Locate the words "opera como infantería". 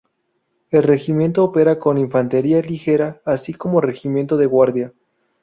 1.43-2.59